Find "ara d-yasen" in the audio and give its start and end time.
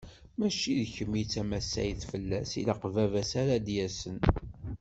3.41-4.17